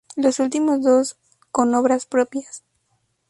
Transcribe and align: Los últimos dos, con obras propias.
Los 0.15 0.39
últimos 0.39 0.81
dos, 0.81 1.15
con 1.51 1.75
obras 1.75 2.07
propias. 2.07 2.63